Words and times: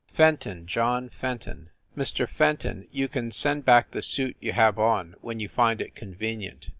""Fenton. 0.15 0.65
John 0.65 1.09
Fenton." 1.09 1.69
"Mr. 1.95 2.27
Fenton, 2.27 2.87
you 2.91 3.07
can 3.07 3.29
send 3.29 3.65
back 3.65 3.91
the 3.91 4.01
suit 4.01 4.35
you 4.39 4.51
have 4.51 4.79
on 4.79 5.13
when 5.21 5.39
you 5.39 5.47
find 5.47 5.79
it 5.79 5.93
convenient. 5.93 6.69